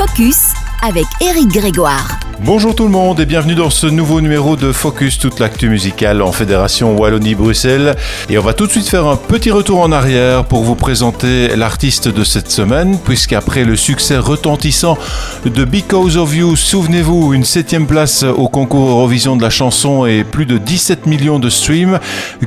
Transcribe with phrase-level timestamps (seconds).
[0.00, 2.20] Focus avec Eric Grégoire.
[2.42, 6.22] Bonjour tout le monde et bienvenue dans ce nouveau numéro de Focus, toute l'actu musicale
[6.22, 7.96] en Fédération Wallonie-Bruxelles.
[8.30, 11.54] Et on va tout de suite faire un petit retour en arrière pour vous présenter
[11.54, 14.96] l'artiste de cette semaine, puisqu'après le succès retentissant
[15.44, 20.24] de Because of You, souvenez-vous, une septième place au concours Eurovision de la chanson et
[20.24, 21.98] plus de 17 millions de streams,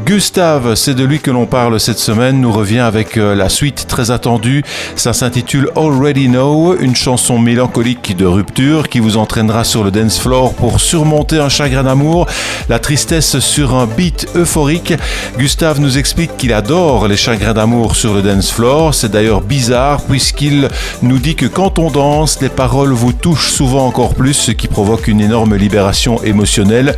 [0.08, 3.86] Gustave, c'est de lui que l'on parle cette semaine, nous revient avec euh, la suite
[3.88, 4.64] très attendue.
[4.96, 10.20] Ça s'intitule Already Know, une chanson mélancolique de rupture qui vous entraînera sur le dance
[10.20, 12.28] floor pour surmonter un chagrin d'amour,
[12.70, 14.94] la tristesse sur un beat euphorique.
[15.38, 18.94] Gustave nous explique qu'il adore les chagrins d'amour sur le dance floor.
[18.94, 20.70] C'est d'ailleurs bizarre puisqu'il
[21.02, 24.68] nous dit que quand on danse, les paroles vous touchent souvent encore plus, ce qui
[24.68, 26.96] provoque une énorme libération émotionnelle.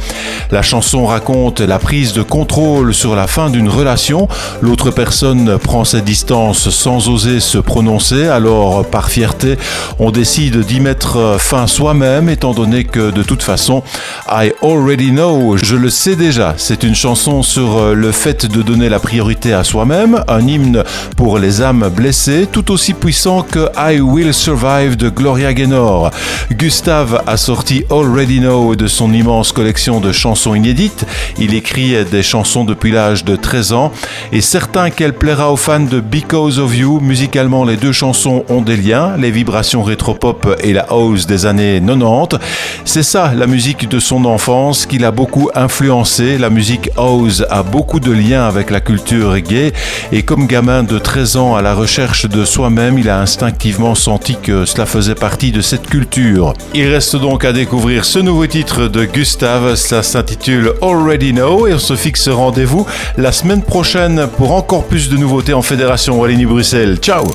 [0.51, 4.27] La chanson raconte la prise de contrôle sur la fin d'une relation.
[4.61, 9.57] L'autre personne prend ses distances sans oser se prononcer, alors par fierté,
[9.99, 13.83] on décide d'y mettre fin soi-même étant donné que de toute façon,
[14.29, 16.53] I already know, je le sais déjà.
[16.57, 20.83] C'est une chanson sur euh, le fait de donner la priorité à soi-même, un hymne
[21.17, 26.11] pour les âmes blessées, tout aussi puissant que I Will Survive de Gloria Gaynor.
[26.51, 31.05] Gustave a sorti Already Know de son immense collection de chansons inédites.
[31.37, 33.91] Il écrit des chansons depuis l'âge de 13 ans
[34.31, 36.99] et certain qu'elle plaira aux fans de Because of You.
[36.99, 42.39] Musicalement, les deux chansons ont des liens, les vibrations rétro-pop et la des années 90.
[42.83, 46.37] C'est ça la musique de son enfance qui l'a beaucoup influencé.
[46.37, 49.71] La musique house a beaucoup de liens avec la culture gay
[50.11, 54.35] et comme gamin de 13 ans à la recherche de soi-même, il a instinctivement senti
[54.41, 56.53] que cela faisait partie de cette culture.
[56.73, 61.73] Il reste donc à découvrir ce nouveau titre de Gustave, ça s'intitule Already Know et
[61.73, 62.85] on se fixe rendez-vous
[63.17, 66.97] la semaine prochaine pour encore plus de nouveautés en Fédération Wallonie-Bruxelles.
[66.97, 67.25] Ciao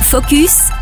[0.00, 0.81] Focus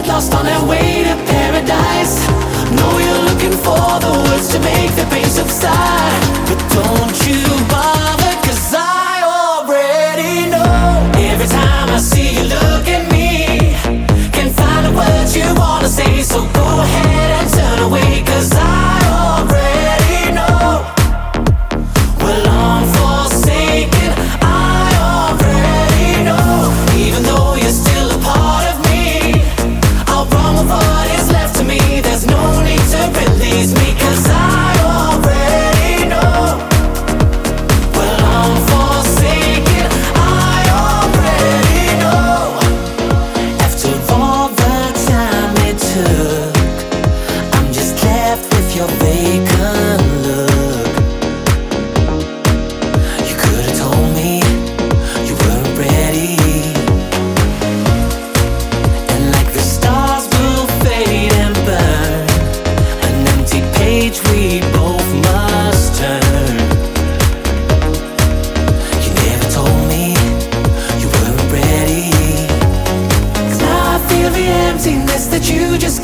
[0.00, 2.26] get lost on their way to paradise.
[2.76, 6.29] Know you're looking for the words to make the pain subside.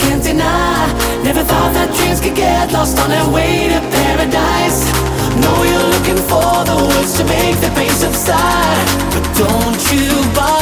[0.06, 0.86] Can't deny.
[1.22, 4.80] Never thought that dreams could get lost on their way to paradise.
[5.42, 8.86] Know you're looking for the words to make the pain subside.
[9.12, 10.55] But don't you bother.